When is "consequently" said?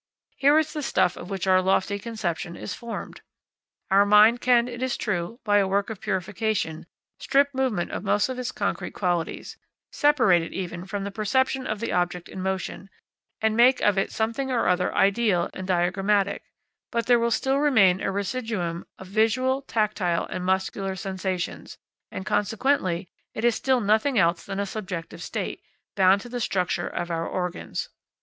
22.25-23.07